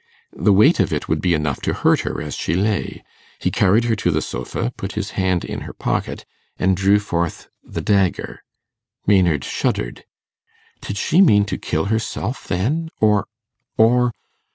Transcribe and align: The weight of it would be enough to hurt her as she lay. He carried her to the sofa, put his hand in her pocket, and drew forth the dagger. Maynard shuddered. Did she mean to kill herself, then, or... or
The 0.33 0.51
weight 0.51 0.79
of 0.79 0.91
it 0.91 1.07
would 1.07 1.21
be 1.21 1.35
enough 1.35 1.61
to 1.61 1.75
hurt 1.75 1.99
her 1.99 2.19
as 2.23 2.33
she 2.35 2.55
lay. 2.55 3.03
He 3.37 3.51
carried 3.51 3.83
her 3.83 3.95
to 3.97 4.09
the 4.09 4.19
sofa, 4.23 4.73
put 4.75 4.93
his 4.93 5.11
hand 5.11 5.45
in 5.45 5.61
her 5.61 5.73
pocket, 5.73 6.25
and 6.57 6.75
drew 6.75 6.97
forth 6.97 7.49
the 7.63 7.81
dagger. 7.81 8.41
Maynard 9.05 9.43
shuddered. 9.43 10.05
Did 10.81 10.97
she 10.97 11.21
mean 11.21 11.45
to 11.45 11.57
kill 11.59 11.85
herself, 11.85 12.47
then, 12.47 12.89
or... 12.99 13.27
or 13.77 14.11